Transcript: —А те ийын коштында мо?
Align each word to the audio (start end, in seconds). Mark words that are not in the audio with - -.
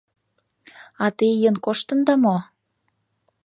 —А 1.03 1.05
те 1.17 1.25
ийын 1.37 1.55
коштында 1.65 2.13
мо? 2.23 2.37